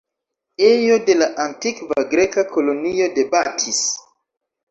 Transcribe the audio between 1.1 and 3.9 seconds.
la antikva Greka kolonio de Batis.